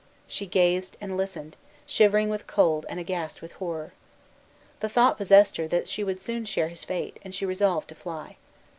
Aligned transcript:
She 0.27 0.47
gazed 0.47 0.97
and 0.99 1.15
listened, 1.15 1.55
shivering 1.85 2.27
with 2.29 2.47
cold 2.47 2.87
and 2.89 2.99
aghast 2.99 3.39
with 3.39 3.51
horror. 3.51 3.93
The 4.79 4.89
thought 4.89 5.15
possessed 5.15 5.57
her 5.57 5.67
that 5.67 5.87
she 5.87 6.03
would 6.03 6.19
soon 6.19 6.45
share 6.45 6.69
his 6.69 6.83
fate, 6.83 7.17
and 7.21 7.35
she 7.35 7.45
resolved 7.45 7.87
to 7.89 7.93
fly. 7.93 8.37